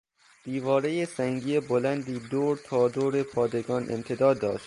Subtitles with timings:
[0.43, 4.59] دیوارهی سنگی بلندی دور تا دور پادگان امتداد داشت.